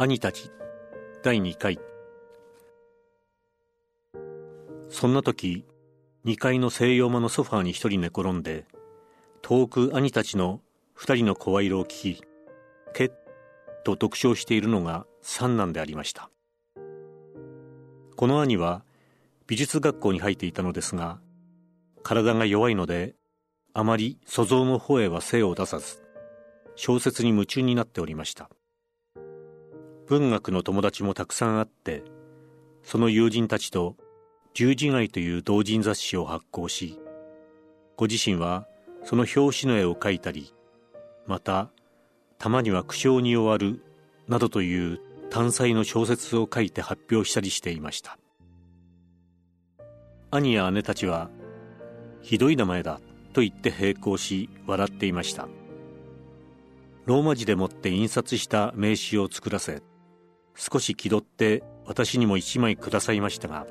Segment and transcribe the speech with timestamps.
[0.00, 0.52] 兄たち
[1.24, 1.80] 第2回
[4.88, 5.66] そんな時
[6.24, 8.64] 2階の西洋間のソファーに一人寝転んで
[9.42, 10.60] 遠く兄たちの
[10.94, 12.22] 二人の声色を聞き
[12.94, 13.08] けっ
[13.84, 16.30] と読書しているのが三男でありました。
[18.14, 18.84] この兄は
[19.48, 21.18] 美術学校に入っていたのですが
[22.04, 23.16] 体が弱いので
[23.74, 26.04] あまり塑像の方へは精を出さず
[26.76, 28.48] 小説に夢中になっておりました。
[30.08, 32.02] 文学の友達もたくさんあって
[32.82, 33.96] その友人たちと
[34.54, 36.98] 十字街という同人雑誌を発行し
[37.96, 38.66] ご自身は
[39.04, 40.54] その表紙の絵を描いたり
[41.26, 41.70] また
[42.38, 43.82] たまには苦笑に終わる
[44.28, 45.00] などという
[45.30, 48.18] 単細の小説を書いて発表したりしていました。
[50.30, 51.30] 兄や姉たちは
[52.22, 53.00] ひどい名前だ
[53.32, 55.48] と言って並行し笑っていました。
[57.06, 59.82] ローマ字でもって印刷した名刺を作らせ
[60.58, 63.66] 少し気取って私にも一枚くださいましたが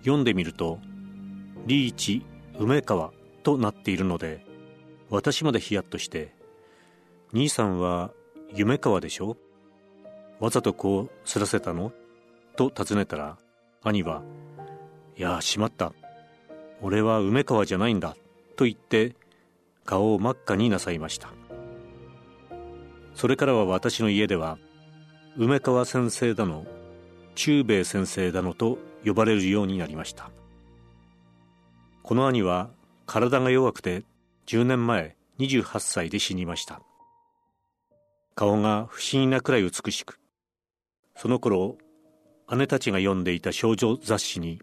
[0.00, 0.78] 読んでみると
[1.66, 2.24] 「リーチ
[2.58, 3.12] 梅川」
[3.42, 4.44] となっているので
[5.08, 6.34] 私までヒヤッとして
[7.32, 8.12] 「兄さんは
[8.52, 9.36] 夢川でしょ？
[10.38, 11.92] わざとこうすらせたの?」
[12.56, 13.38] と尋ねたら
[13.82, 14.22] 兄は
[15.16, 15.92] 「いやしまった。
[16.82, 18.16] 俺は梅川じゃないんだ」
[18.56, 19.16] と言って
[19.84, 21.32] 顔を真っ赤になさいました。
[23.14, 24.58] それからは私の家では
[25.36, 26.64] 梅川先生だの
[27.34, 30.30] 中兵衛先生だのと呼ばれるようになりました。
[32.04, 32.70] この兄は
[33.04, 34.04] 体が弱くて
[34.46, 36.80] 10年前28歳で死にました。
[38.36, 40.20] 顔が不思議なくらい美しく
[41.16, 41.78] その頃
[42.56, 44.60] 姉たちが読んでいた少女雑誌に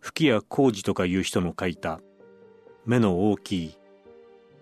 [0.00, 2.00] 吹谷浩二とかいう人の書いた
[2.84, 3.78] 目の大きい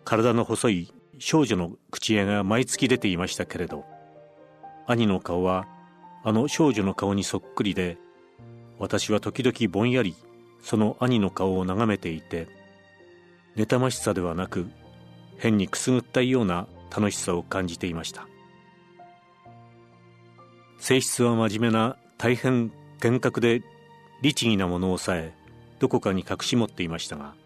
[0.04, 3.84] 体の細い少女の口絵が毎月出ていましたけれど
[4.86, 5.66] 兄の顔は
[6.24, 7.98] あの少女の顔にそっくりで
[8.78, 10.14] 私は時々ぼんやり
[10.62, 12.48] その兄の顔を眺めていて
[13.56, 14.66] 妬ましさではなく
[15.38, 18.28] 変にくすぐったいような楽しさを感じていました。
[20.82, 23.62] 性質は真面目な大変厳格で
[24.20, 25.32] 律儀なものをさえ
[25.78, 27.36] どこかに隠し持っていましたが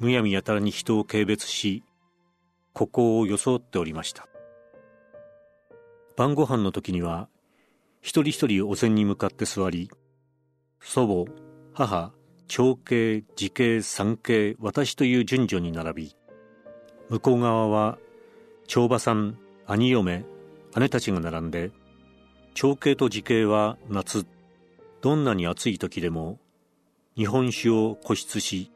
[0.00, 1.84] むやみやたらに人を軽蔑し
[2.72, 4.31] 孤高を装っておりました。
[6.16, 7.28] 晩ご飯の時には
[8.00, 9.90] 一人一人お膳に向かって座り
[10.80, 11.32] 祖母
[11.72, 12.12] 母
[12.48, 16.16] 長兄次兄三兄私という順序に並び
[17.08, 17.98] 向こう側は
[18.66, 20.24] 長馬さん兄嫁
[20.76, 21.70] 姉たちが並んで
[22.54, 24.26] 長兄と次兄は夏
[25.00, 26.38] どんなに暑い時でも
[27.16, 28.70] 日本酒を固執し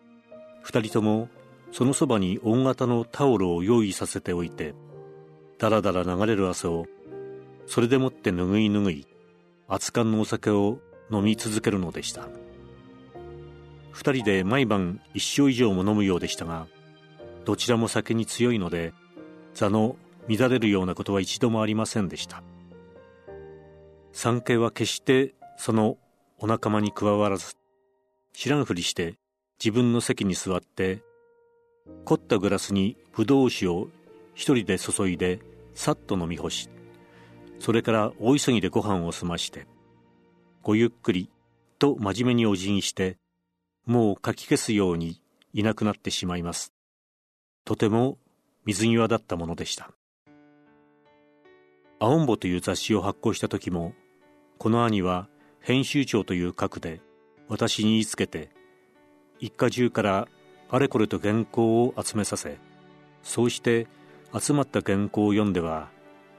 [0.62, 1.28] 二人とも
[1.72, 4.74] そのそばに大型のタオルを用意させておいて
[5.58, 6.86] だらだら流れる汗を
[7.66, 9.06] それでもって拭い拭い
[9.68, 10.78] 熱燗のお酒を
[11.10, 12.28] 飲み続けるのでした。
[13.90, 16.66] 二人で毎晩一升以上も飲むようでしたが
[17.46, 18.92] どちらも酒に強いので
[19.54, 19.96] 座の
[20.28, 22.42] 乱れるようなことは一度もありませんでした。
[24.12, 25.98] 三家は決してその
[26.38, 27.54] お仲間に加わらず
[28.32, 29.14] 知らんふりして
[29.62, 31.02] 自分の席に座って
[32.04, 33.88] 凝ったグラスにブドウ酒を
[34.34, 35.40] 一人で注いで
[35.74, 36.68] さっと飲み干し
[37.66, 39.66] それから大急ぎでご飯を済まして
[40.62, 41.28] ごゆっくり
[41.80, 43.18] と真面目にお辞儀して
[43.86, 45.20] もうかき消すように
[45.52, 46.72] いなくなってしまいます。
[47.64, 48.18] とても
[48.66, 49.90] 水際だったものでした
[51.98, 53.94] 「青んぼ」という雑誌を発行した時も
[54.58, 55.28] この兄は
[55.58, 57.00] 編集長という格で
[57.48, 58.50] 私に言いつけて
[59.40, 60.28] 一家中から
[60.70, 62.58] あれこれと原稿を集めさせ
[63.24, 63.88] そうして
[64.32, 65.90] 集まった原稿を読んでは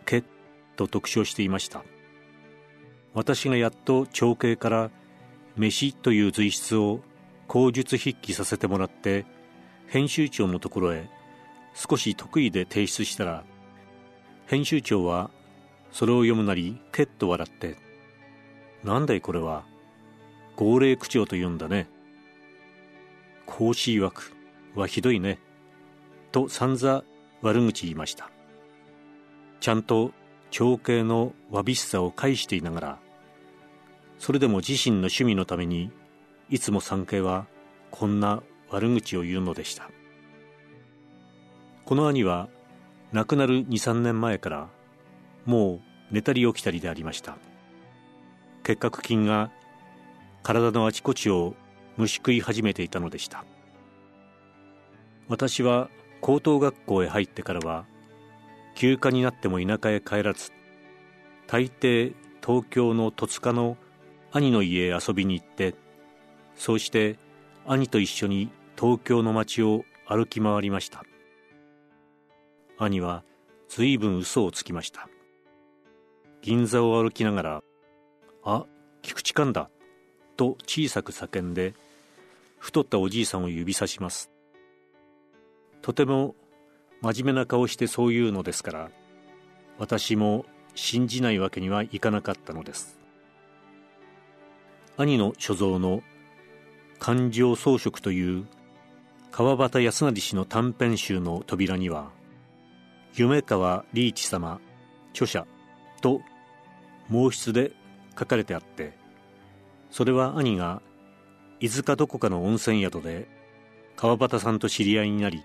[0.06, 0.24] け
[0.78, 1.84] と読書していました
[3.14, 4.92] 私がやっと長兄から
[5.58, 7.02] 飯という随筆を
[7.48, 9.26] 口述筆記させてもらって
[9.88, 11.10] 編集長のところへ
[11.74, 13.44] 少し得意で提出したら
[14.46, 15.30] 編集長は
[15.92, 17.78] それを読むなりけっと笑って
[18.86, 19.66] 「なんだいこれは
[20.56, 21.90] 号令口調と言うんだね
[23.48, 24.38] 孔子曰く
[24.76, 25.40] はひどいね。
[26.32, 27.04] と散々
[27.42, 28.30] 悪口言いました。
[29.60, 30.12] ちゃんと
[30.52, 33.00] 長兄のわびしさを返していながら、
[34.20, 35.92] それでも自身の趣味のために、
[36.50, 37.46] いつも三兄は
[37.92, 39.90] こんな悪口を言うのでした。
[41.86, 42.50] この兄は
[43.14, 44.70] 亡くなる2、3年前から、
[45.46, 47.38] もう寝たり起きたりでありました。
[48.68, 49.50] 結核菌が
[50.44, 51.56] 体のあちこちを
[51.96, 53.46] 虫食い始めていたのでした
[55.30, 55.90] 私は
[56.20, 57.86] 高等学校へ入ってからは
[58.78, 60.52] 休暇になっても田舎へ帰らず
[61.48, 62.14] 大抵
[62.46, 63.76] 東京の戸塚の
[64.32, 65.74] 兄の家へ遊びに行って
[66.56, 67.18] そうして
[67.66, 71.04] 兄と一緒に東京の街を歩き回りました。
[72.78, 73.24] 兄は
[73.68, 75.10] 随分嘘をつきました。
[76.44, 77.64] 銀座を歩きながら
[78.46, 78.68] 「あ
[79.02, 79.72] 菊池寛だ」
[80.38, 81.74] と小さく叫んで
[82.60, 84.30] 太ったおじいさんを指さします。
[85.82, 86.36] とても
[87.02, 88.90] 真面目な顔してそう言うのですから
[89.78, 90.46] 私も
[90.76, 92.98] 信じないわけにはいかなかったのです。
[94.98, 96.02] 兄の所蔵の
[96.98, 98.48] 「感情装飾」という
[99.32, 102.10] 川端康成氏の短編集の扉には
[103.14, 104.60] 夢川リーチ様
[105.12, 105.46] 著者
[106.02, 106.22] と
[107.12, 107.76] 毛筆で
[108.18, 108.98] 書かれてあって
[109.92, 110.82] それは兄が
[111.60, 113.28] 伊豆かどこかの温泉宿で
[113.96, 115.44] 川端さんと知り合いになり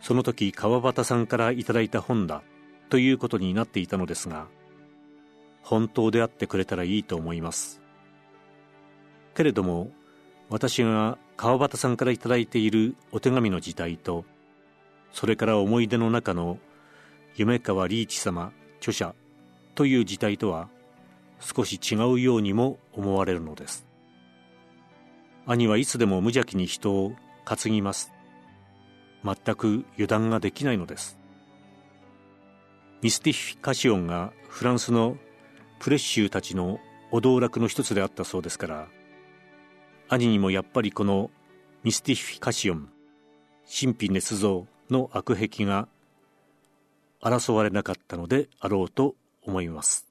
[0.00, 2.42] その時川端さんからいただいた本だ
[2.88, 4.46] ということになっていたのですが
[5.62, 7.80] 本当であってくれたらいいと思います。
[9.34, 9.90] けれども
[10.48, 14.24] 私が川端さんからいただいているお手紙の字体と
[15.12, 16.58] それから思い出の中の
[17.36, 19.14] 夢川リーチ様著者
[19.74, 20.68] という字体とは
[21.40, 23.86] 少し違うようにも思われるのです。
[25.46, 27.12] 兄はいつでも無邪気に人を
[27.44, 28.12] 担ぎます。
[29.24, 31.20] 全く油断ができないのです。
[33.02, 35.16] ミスティフィカシオンがフランスの
[35.78, 36.80] プレッシュたちの
[37.10, 38.88] お道楽の一つであったそうですから
[40.10, 41.30] 兄にもやっぱりこの
[41.82, 42.90] ミスティフィカシオン
[43.64, 45.88] 神秘捏造の悪癖が
[47.22, 50.09] 争われなかったのであろうと思います。